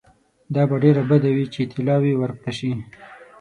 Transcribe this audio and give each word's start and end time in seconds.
دا 0.53 0.63
به 0.69 0.75
ډېره 0.83 1.03
بده 1.11 1.29
وي 1.35 1.45
چې 1.53 1.69
طلاوي 1.73 2.13
ورکړه 2.17 2.51
شي. 2.57 2.71